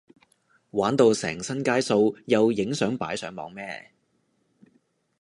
[0.71, 3.91] 玩到成身街數又影相擺上網咩？